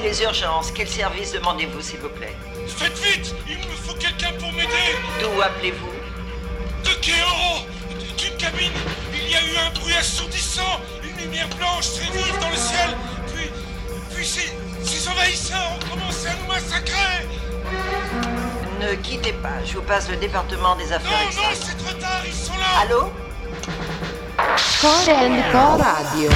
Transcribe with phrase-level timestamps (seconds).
[0.00, 0.72] Les urgences.
[0.74, 2.34] Quel service demandez-vous, s'il vous plaît
[2.66, 5.92] Faites vite Il me faut quelqu'un pour m'aider D'où appelez-vous
[6.84, 7.66] De Kéoro
[8.16, 8.72] D'une cabine
[9.12, 12.96] Il y a eu un bruit assourdissant Une lumière blanche très vive dans le ciel
[13.34, 13.50] Puis...
[14.14, 14.52] Puis ces,
[14.82, 17.26] ces envahisseurs ont commencé à nous massacrer
[18.80, 19.62] Ne quittez pas.
[19.64, 22.80] Je vous passe le département des affaires Non, non, c'est trop tard, ils sont là
[22.82, 23.12] Allô
[24.80, 26.30] Core and Co Radio.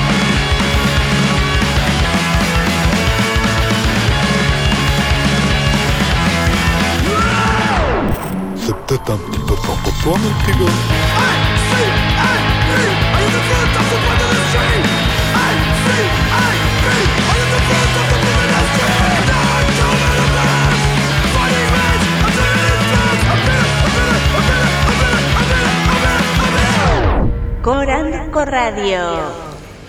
[8.67, 9.47] Släppte tanten
[28.47, 29.46] Radio.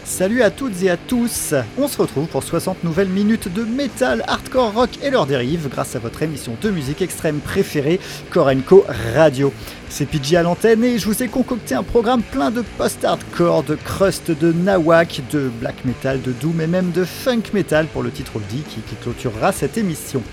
[0.08, 4.24] Salut à toutes et à tous On se retrouve pour 60 nouvelles minutes de métal,
[4.26, 8.00] hardcore, rock et leurs dérives grâce à votre émission de musique extrême préférée,
[8.32, 9.52] Korenko Radio.
[9.90, 13.76] C'est PJ à l'antenne et je vous ai concocté un programme plein de post-hardcore, de
[13.76, 18.10] crust, de nawak, de black metal, de doom et même de funk metal pour le
[18.10, 20.24] titre qui, qui clôturera cette émission.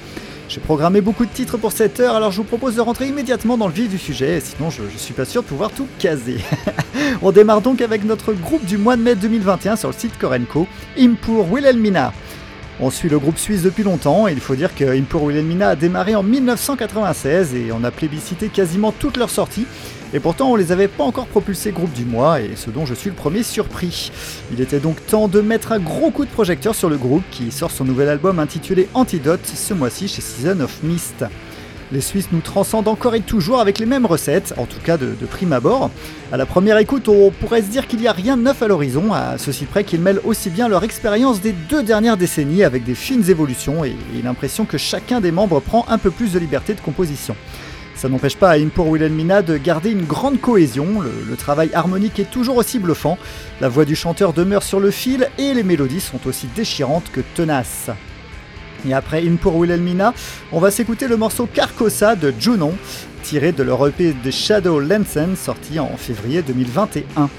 [0.49, 3.57] J'ai programmé beaucoup de titres pour cette heure, alors je vous propose de rentrer immédiatement
[3.57, 6.39] dans le vif du sujet, sinon je, je suis pas sûr de pouvoir tout caser.
[7.23, 10.67] On démarre donc avec notre groupe du mois de mai 2021 sur le site Korenko,
[10.99, 12.13] Impur Wilhelmina.
[12.81, 15.77] On suit le groupe suisse depuis longtemps et il faut dire que Impur Wilhelmina a
[15.77, 19.67] démarré en 1996 et on a plébiscité quasiment toutes leurs sorties.
[20.15, 22.95] Et pourtant, on les avait pas encore propulsés groupe du mois, et ce dont je
[22.95, 24.13] suis le premier surpris.
[24.53, 27.51] Il était donc temps de mettre un gros coup de projecteur sur le groupe qui
[27.51, 31.25] sort son nouvel album intitulé Antidote ce mois-ci chez Season of Mist.
[31.91, 35.15] Les Suisses nous transcendent encore et toujours avec les mêmes recettes, en tout cas de,
[35.27, 35.91] prime abord.
[36.31, 38.69] À la première écoute, on pourrait se dire qu'il n'y a rien de neuf à
[38.69, 42.85] l'horizon, à ceci près qu'ils mêlent aussi bien leur expérience des deux dernières décennies avec
[42.85, 46.73] des fines évolutions et l'impression que chacun des membres prend un peu plus de liberté
[46.75, 47.35] de composition.
[48.05, 52.31] Ça n'empêche pas à Impur Wilhelmina de garder une grande cohésion, le, travail harmonique est
[52.31, 53.17] toujours aussi bluffant,
[53.63, 57.23] la voix du chanteur demeure sur le fil et les mélodies sont aussi déchirantes que
[57.35, 57.89] tenaces.
[58.87, 60.13] Et après Impur Wilhelmina,
[60.53, 62.75] on va s'écouter le morceau Carcosa de Junon,
[63.23, 67.31] tiré de leur EP The Shadow Lensen, sorti en février 2021.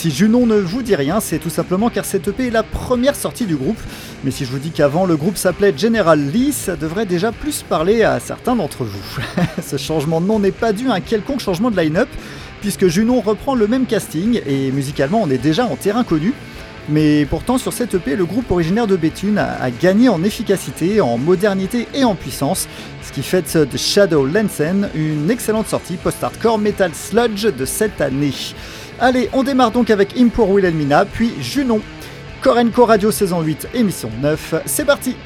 [0.00, 3.14] Si Junon ne vous dit rien, c'est tout simplement car cette EP est la première
[3.14, 3.76] sortie du groupe.
[4.24, 7.62] Mais si je vous dis qu'avant le groupe s'appelait General Lee, ça devrait déjà plus
[7.62, 9.20] parler à certains d'entre vous.
[9.62, 12.08] Ce changement de nom n'est pas dû à un quelconque changement de line-up,
[12.62, 16.32] puisque Junon reprend le même casting et musicalement on est déjà en terrain connu.
[16.88, 21.18] Mais pourtant, sur cette EP, le groupe originaire de Béthune a, gagné en efficacité, en
[21.18, 22.68] modernité et en puissance,
[23.02, 28.32] ce qui fait de Shadow Lensen une excellente sortie post-hardcore metal sludge de cette année.
[29.02, 31.80] Allez, on démarre donc avec Impur Wilhelmina, puis Junon.
[32.42, 35.16] Korenko Radio saison 8, émission 9, c'est parti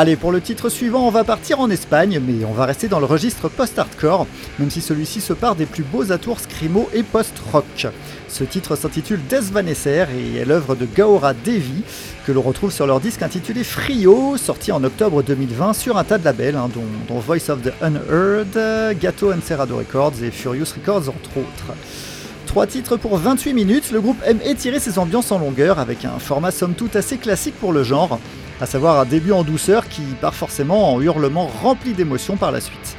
[0.00, 3.00] Allez, pour le titre suivant, on va partir en Espagne, mais on va rester dans
[3.00, 4.28] le registre post-hardcore,
[4.60, 7.88] même si celui-ci se part des plus beaux atours scrimo et post-rock.
[8.28, 11.82] Ce titre s'intitule Desvanecer et est l'œuvre de Gaora Devi,
[12.24, 16.18] que l'on retrouve sur leur disque intitulé Frio, sorti en octobre 2020 sur un tas
[16.18, 16.70] de labels, hein,
[17.08, 21.76] dont, Voice of the Unheard, Gato Encerrado Records et Furious Records entre autres.
[22.46, 26.20] Trois titres pour 28 minutes, le groupe aime étirer ses ambiances en longueur avec un
[26.20, 28.20] format somme toute assez classique pour le genre,
[28.60, 32.60] à savoir un début en douceur qui part forcément en hurlement rempli d'émotions par la
[32.60, 32.96] suite.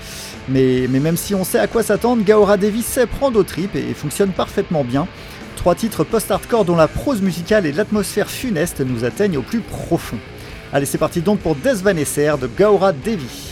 [0.48, 3.94] Mais, même si on sait à quoi s'attendre, Gaora Davis sait prendre aux tripes et
[3.94, 5.08] fonctionne parfaitement bien.
[5.56, 10.18] Trois titres post-hardcore dont la prose musicale et l'atmosphère funeste nous atteignent au plus profond.
[10.74, 13.49] Allez, c'est parti donc pour Desvanecer de Gaora Devi.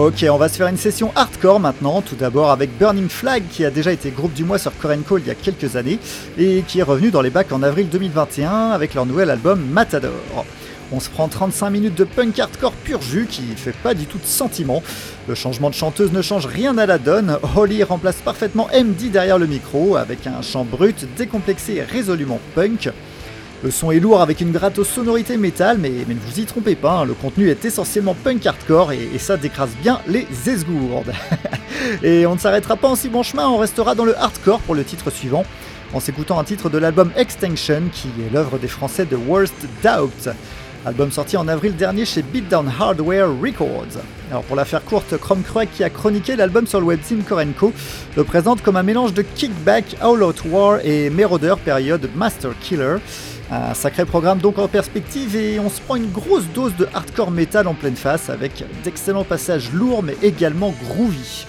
[0.00, 3.66] Ok, on va se faire une session hardcore maintenant, tout d'abord avec Burning Flag qui
[3.66, 5.98] a déjà été groupe du mois sur Korenko il y a quelques années
[6.38, 10.46] et qui est revenu dans les bacs en avril 2021 avec leur nouvel album Matador.
[10.90, 14.16] On se prend 35 minutes de punk hardcore pur jus qui fait pas du tout
[14.16, 14.82] de sentiment.
[15.28, 17.36] Le changement de chanteuse ne change rien à la donne.
[17.54, 22.88] Holly remplace parfaitement MD derrière le micro avec un chant brut, décomplexé et résolument punk.
[23.62, 27.00] Le son est lourd avec une gratte sonorité métal, mais, ne vous y trompez pas,
[27.00, 31.12] hein, le contenu est essentiellement punk hardcore et, ça décrase bien les esgourdes.
[32.02, 34.74] et on ne s'arrêtera pas en si bon chemin, on restera dans le hardcore pour
[34.74, 35.44] le titre suivant,
[35.92, 40.34] en s'écoutant un titre de l'album Extinction qui est l'œuvre des Français de Worst Doubt.
[40.86, 44.00] Album sorti en avril dernier chez Beatdown Hardware Records.
[44.30, 47.74] Alors pour la faire courte, Chrome Cruek qui a chroniqué l'album sur le webzine Korenko
[48.16, 52.96] le présente comme un mélange de Kickback, All Out War et Marauder période Master Killer.
[53.52, 57.32] Un sacré programme donc en perspective et on se prend une grosse dose de hardcore
[57.32, 61.46] metal en pleine face avec d'excellents passages lourds mais également groovy.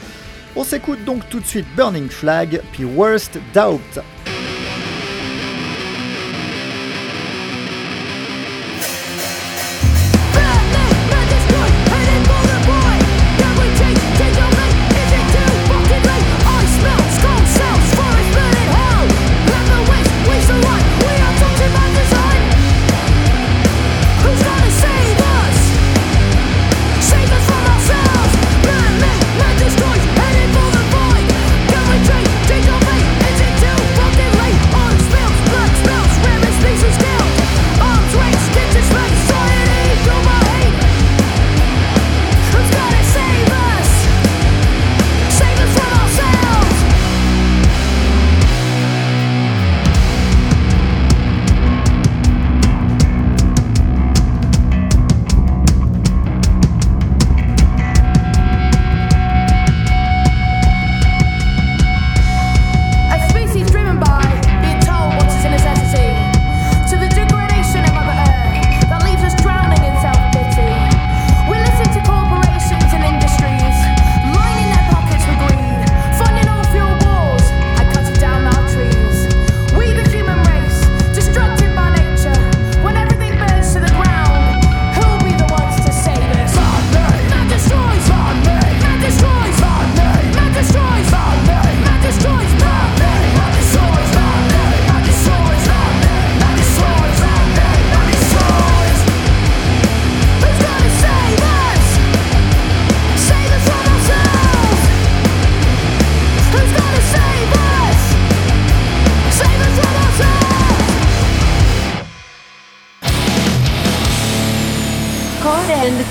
[0.56, 4.04] On s'écoute donc tout de suite Burning Flag puis Worst Doubt.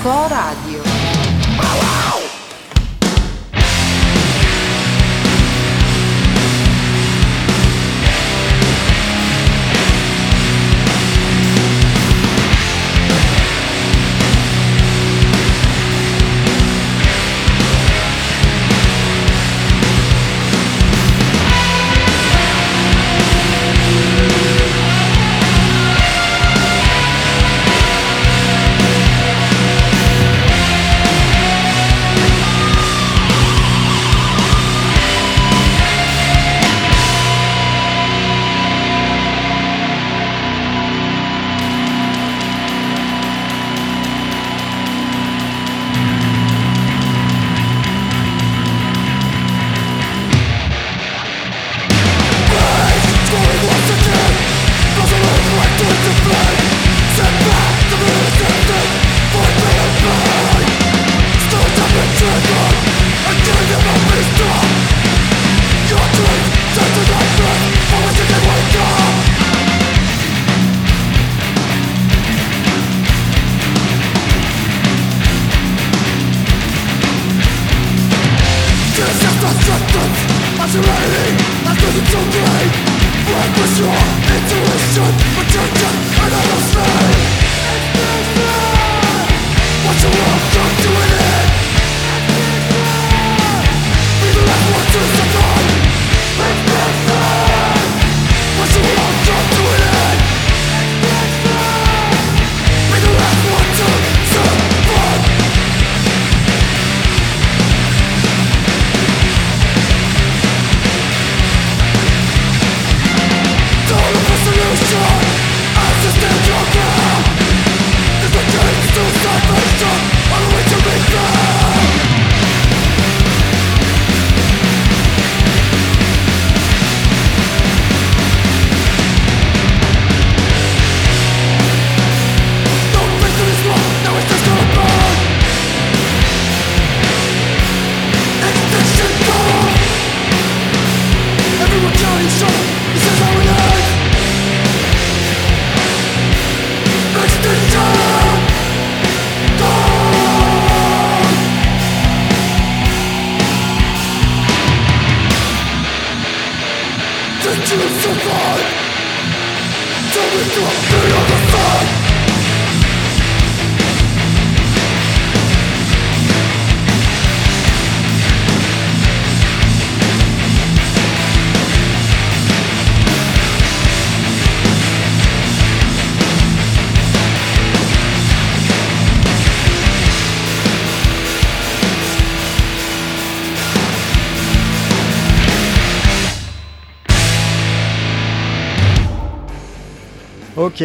[0.01, 0.70] Coradio.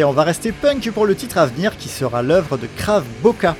[0.03, 3.55] On va rester punk pour le titre à venir qui sera l'œuvre de Krav Boka.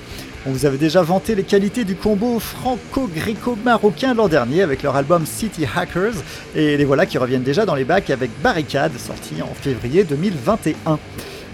[0.45, 5.25] On vous avait déjà vanté les qualités du combo franco-gréco-marocain l'an dernier avec leur album
[5.25, 6.13] City Hackers,
[6.55, 10.99] et les voilà qui reviennent déjà dans les bacs avec Barricade, sorti en février 2021.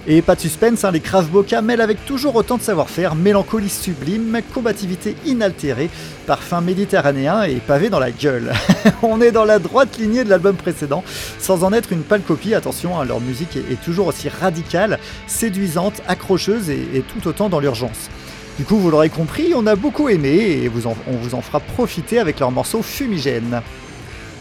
[0.05, 4.41] Et pas de suspense, hein, les Boka mêlent avec toujours autant de savoir-faire, mélancolie sublime,
[4.53, 5.89] combativité inaltérée,
[6.27, 8.51] parfum méditerranéen et pavé dans la gueule.
[9.01, 11.05] On est dans la droite lignée de l'album précédent,
[11.39, 16.01] sans en être une pâle copie, attention, hein, leur musique est, toujours aussi radicale, séduisante,
[16.05, 18.09] accrocheuse et, tout autant dans l'urgence.
[18.57, 20.69] Du coup, vous l'aurez compris, on a beaucoup aimé et
[21.07, 23.61] on vous en fera profiter avec leur morceau Fumigène.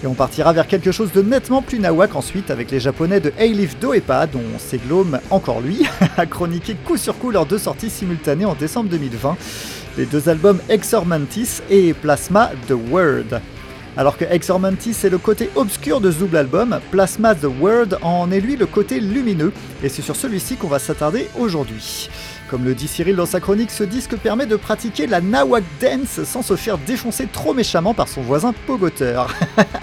[0.03, 3.33] Et on partira vers quelque chose de nettement plus nawak ensuite avec les japonais de
[3.39, 5.87] Eilif Doepa, dont Seglome, encore lui,
[6.17, 9.37] a chroniqué coup sur coup leurs deux sorties simultanées en décembre 2020,
[9.99, 13.41] les deux albums Exormantis et Plasma The Word.
[13.97, 18.33] Alors que Exormantis est le côté obscur de ce double album, Plasma The Word en
[18.33, 19.53] est lui le côté lumineux,
[19.85, 22.09] et c'est sur celui-ci qu'on va s'attarder aujourd'hui.
[22.53, 26.23] Comme le dit Cyril dans sa chronique, ce disque permet de pratiquer la Nawak Dance
[26.25, 29.35] sans se faire défoncer trop méchamment par son voisin pogoteur.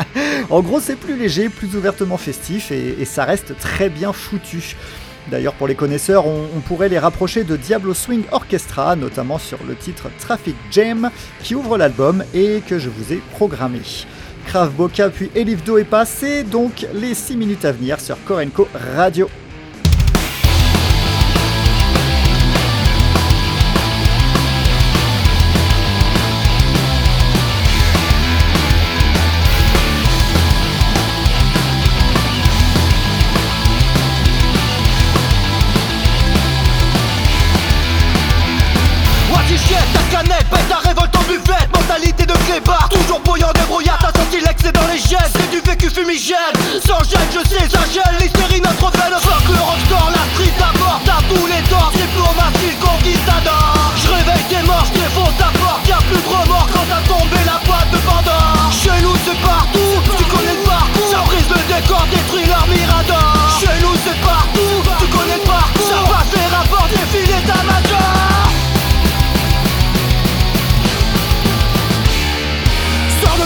[0.51, 4.75] en gros, c'est plus léger, plus ouvertement festif et, ça reste très bien foutu.
[5.31, 9.75] D'ailleurs, pour les connaisseurs, on, pourrait les rapprocher de Diablo Swing Orchestra, notamment sur le
[9.75, 11.09] titre Traffic Jam
[11.41, 13.81] qui ouvre l'album et que je vous ai programmé.
[14.45, 18.67] Krav Boka puis Elif Do est passé, donc les 6 minutes à venir sur Korenko
[18.95, 19.27] Radio.
[45.79, 46.37] Vécu fumigène,
[46.85, 48.29] sans gêne je sais ça gèle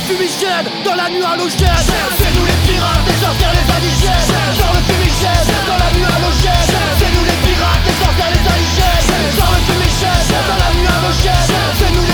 [0.04, 1.80] fumigène Dans la nuit halogène.
[2.18, 4.28] C'est nous les pirates, les sorcières, les indigènes.
[4.60, 6.68] Sors le fumigène Dans la nuit halogène.
[7.00, 9.32] C'est nous les pirates, les sorcières, les indigènes.
[9.38, 11.48] Sors le fumigène Dans la nuit halogène.
[11.80, 12.13] C'est nous les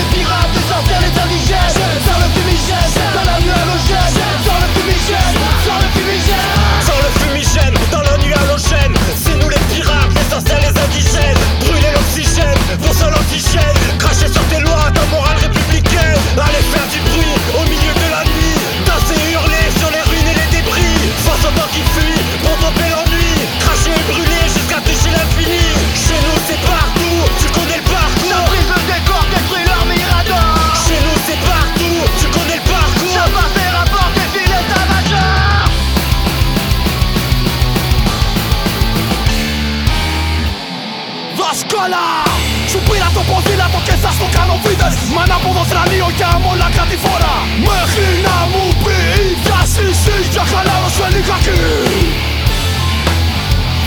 [45.14, 47.36] Μα να ποδοθραλείο και αμόλα κάτι φορά.
[47.68, 51.60] Μέχρι να μου πει η διαστήση για χαλάρωση λιγάκι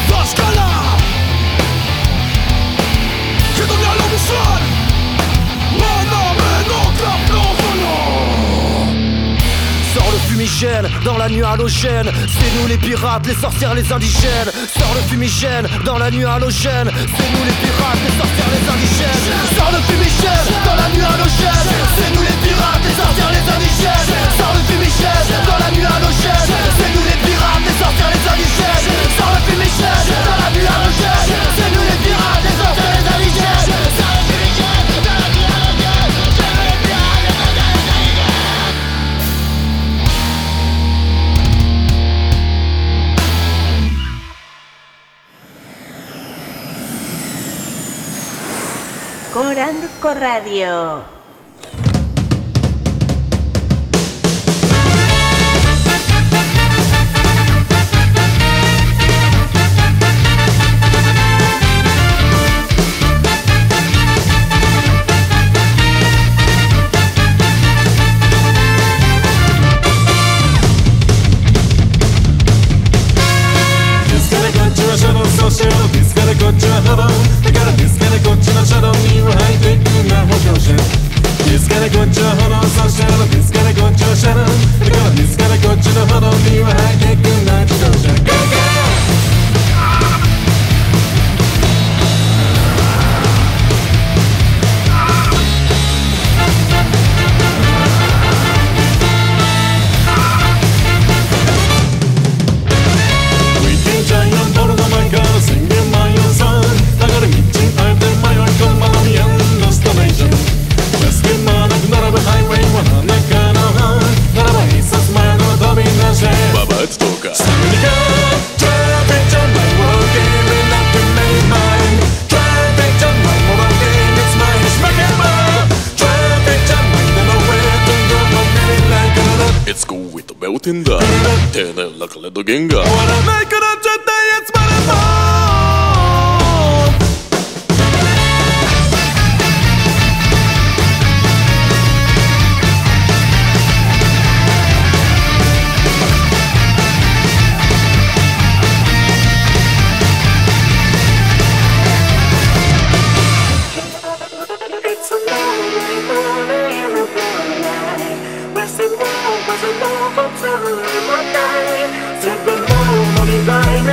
[0.09, 0.71] Δάσκαλα
[3.55, 4.61] Και το μυαλό μου σαν
[5.79, 7.95] Μαναμένο καπνόφωνο.
[9.93, 12.09] Ça le fumigène, dans la nuit halogène
[12.43, 14.51] C'est nous les pirates, les sorcières, les indigènes.
[14.77, 16.91] Sors le fumigène dans la nuit halogène.
[16.91, 19.23] C'est nous les pirates, les sorcières, les indigènes.
[19.55, 21.71] Sors le fumigène dans la nuit halogène.
[21.95, 24.11] C'est nous les pirates, les sorcières, les indigènes.
[24.35, 26.51] Sors le fumigène dans la nuit halogène.
[26.75, 28.91] C'est nous les pirates, les sorcières, les indigènes.
[29.15, 30.82] Sors le fumigène dans la nuit halogène
[49.33, 51.22] Coranco Radio.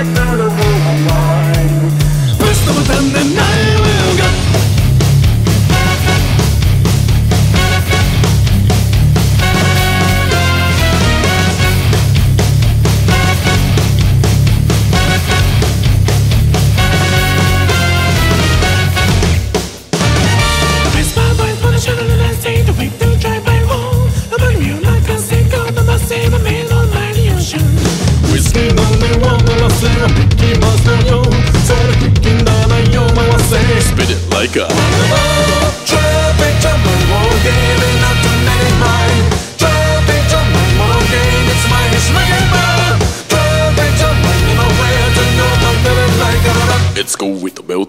[0.05, 1.91] Line and then a woman wine.
[2.39, 3.50] First of all,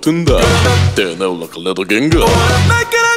[0.01, 0.41] Rotunda.
[0.95, 3.10] Then I look a little ginga.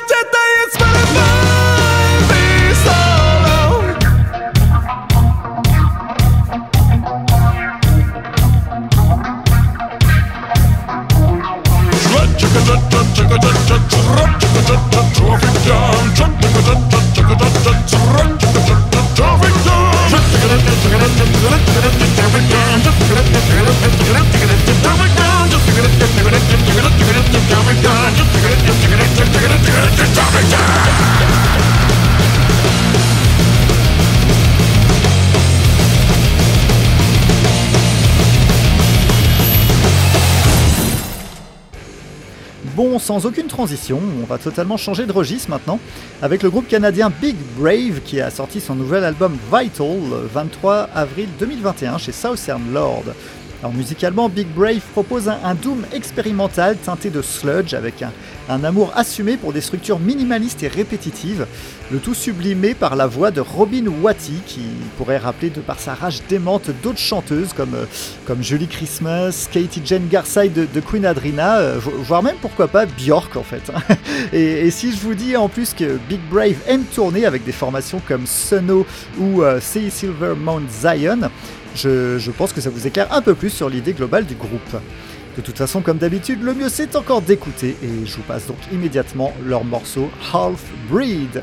[43.05, 45.79] Sans aucune transition, on va totalement changer de registre maintenant,
[46.23, 50.89] avec le groupe canadien Big Brave qui a sorti son nouvel album Vital le 23
[50.95, 53.05] avril 2021 chez Southern Lord.
[53.61, 58.11] Alors musicalement, Big Brave propose un, un doom expérimental teinté de sludge avec un,
[58.49, 61.47] un amour assumé pour des structures minimalistes et répétitives,
[61.91, 64.61] le tout sublimé par la voix de Robin Watty qui
[64.99, 67.85] pourrait rappeler de par sa rage démente d'autres chanteuses comme, euh,
[68.27, 72.85] comme Julie Christmas, Katie Jane Garside de, Queen Adrina, euh, vo- voire même pourquoi pas
[72.87, 73.63] Björk en fait.
[73.75, 73.81] hein.
[74.33, 77.53] et, et si je vous dis en plus que Big Brave aime tourner avec des
[77.53, 78.87] formations comme Suno
[79.19, 81.31] ou euh, Sea Silver Mount Zion,
[81.75, 84.77] je, je pense que ça vous éclaire un peu plus sur l'idée globale du groupe.
[85.37, 88.59] De toute façon, comme d'habitude, le mieux c'est encore d'écouter et je vous passe donc
[88.73, 91.43] immédiatement leur morceau Half Breed.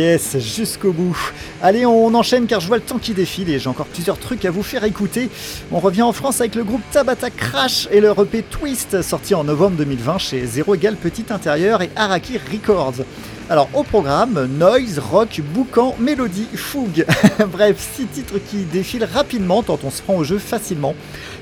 [0.00, 1.14] Yes, jusqu'au bout.
[1.60, 4.46] Allez, on enchaîne car je vois le temps qui défile et j'ai encore plusieurs trucs
[4.46, 5.28] à vous faire écouter.
[5.70, 9.44] On revient en France avec le groupe Tabata Crash et leur EP Twist, sorti en
[9.44, 13.04] novembre 2020 chez Zéro Égal Petit Intérieur et Araki Records.
[13.50, 17.04] Alors au programme, noise, rock, boucan, mélodie, fougue.
[17.50, 20.94] Bref, six titres qui défilent rapidement tant on se prend au jeu facilement.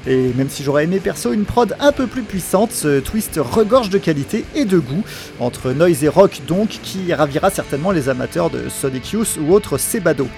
[0.06, 3.90] Et même si j'aurais aimé perso une prod un peu plus puissante, ce twist regorge
[3.90, 5.04] de qualité et de goût,
[5.38, 9.76] entre noise et rock donc, qui ravira certainement les amateurs de Sonic Youth ou autres
[9.76, 10.28] Sebado.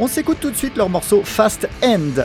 [0.00, 2.24] On s'écoute tout de suite leur morceau Fast End.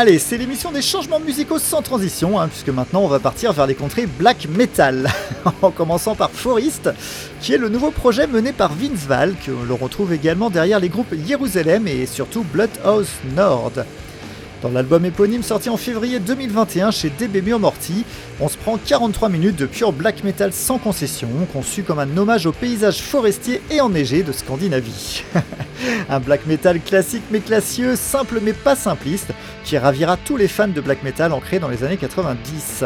[0.00, 3.66] Allez, c'est l'émission des changements musicaux sans transition, hein, puisque maintenant on va partir vers
[3.66, 5.10] les contrées black metal,
[5.62, 6.90] en commençant par Forest,
[7.40, 10.88] qui est le nouveau projet mené par Vince Val, que l'on retrouve également derrière les
[10.88, 13.72] groupes Jérusalem et surtout Bloodhouse Nord.
[14.62, 18.04] Dans l'album éponyme sorti en février 2021 chez DB Morty,
[18.40, 22.46] on se prend 43 minutes de pure black metal sans concession, conçu comme un hommage
[22.46, 25.22] au paysage forestier et enneigé de Scandinavie.
[26.08, 29.30] un black metal classique mais classieux, simple mais pas simpliste,
[29.62, 32.84] qui ravira tous les fans de black metal ancrés dans les années 90.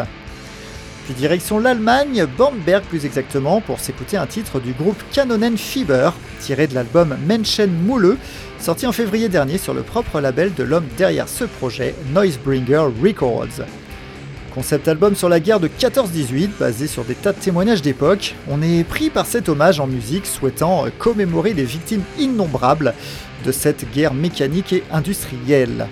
[1.05, 6.69] Puis direction l'Allemagne, Bornberg plus exactement, pour s'écouter un titre du groupe Canonen Fieber, tiré
[6.69, 8.19] de l'album Menschen Mouleux,
[8.61, 13.67] sorti en février dernier sur le propre label de l'homme derrière ce projet, Noisebringer Records.
[14.55, 18.63] Concept album sur la guerre de 14-18, basé sur des tas de témoignages d'époque, on
[18.63, 22.95] est pris par cet hommage en musique souhaitant commémorer les victimes innombrables
[23.45, 25.89] de cette guerre mécanique et industrielle.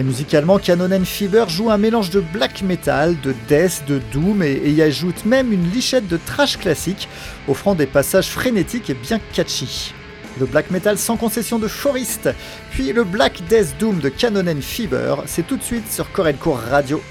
[0.00, 4.70] Et musicalement, Canon Fever joue un mélange de black metal, de death, de doom et,
[4.70, 7.06] y ajoute même une lichette de trash classique,
[7.48, 9.92] offrant des passages frénétiques et bien catchy.
[10.38, 12.30] Le black metal sans concession de Forest,
[12.70, 17.02] puis le black death doom de Canon Fever, c'est tout de suite sur Corenco Radio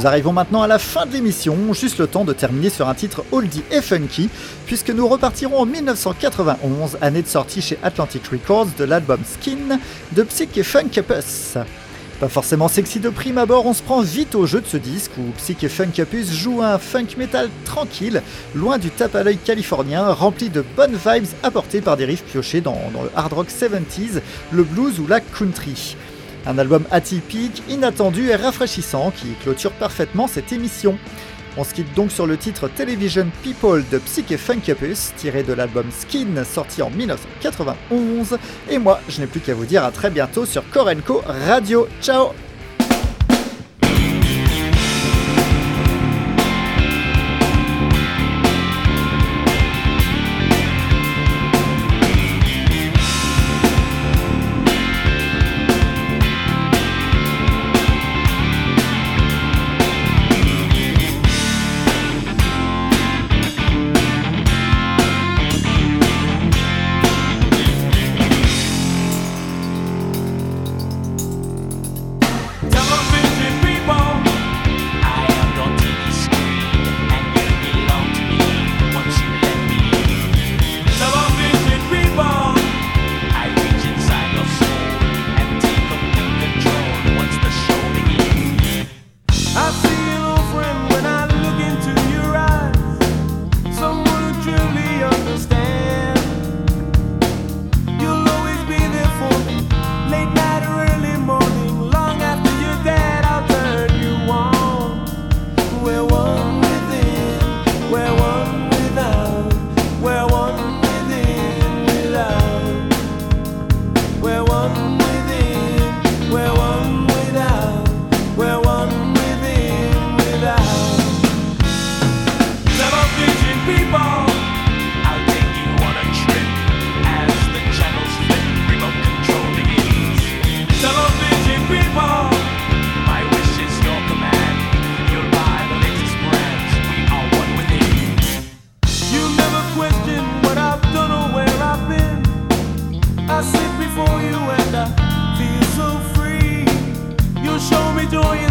[0.00, 2.94] Nous arrivons maintenant à la fin de l'émission, juste le temps de terminer sur un
[2.94, 4.30] titre oldie et funky,
[4.64, 9.78] puisque nous repartirons en 1991, année de sortie chez Atlantic Records de l'album Skin
[10.12, 11.58] de Psych et Funkapus.
[12.18, 15.12] Pas forcément sexy de prime abord, on se prend vite au jeu de ce disque
[15.18, 18.22] où Psych et Funkapus joue un funk metal tranquille,
[18.54, 22.62] loin du tape à l'œil californien, rempli de bonnes vibes apportées par des riffs piochés
[22.62, 25.94] dans, dans le hard rock 70s, le blues ou la country.
[26.46, 30.98] Un album atypique, inattendu et rafraîchissant qui clôture parfaitement cette émission.
[31.56, 35.86] On se quitte donc sur le titre Television People de Psyche Funkapus, tiré de l'album
[35.90, 38.38] Skin sorti en 1991.
[38.70, 41.88] Et moi, je n'ai plus qu'à vous dire à très bientôt sur Korenko Radio.
[42.00, 42.30] Ciao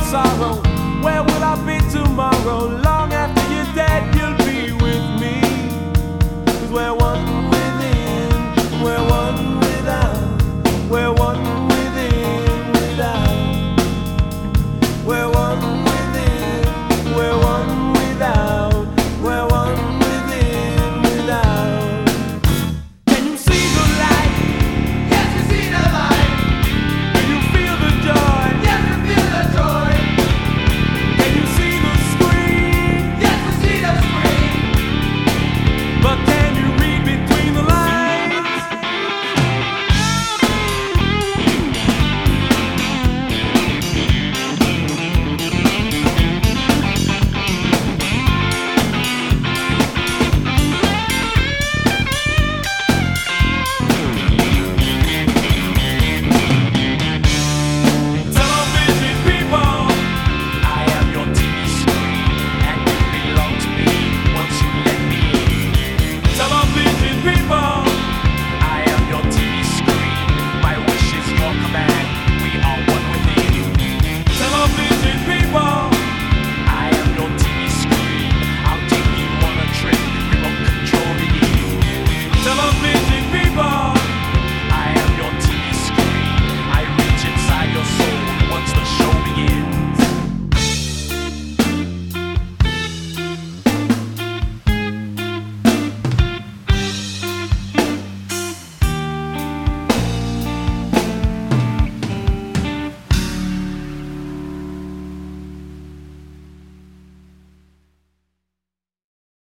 [0.09, 0.55] sorrow.
[1.03, 2.67] Where will I be tomorrow?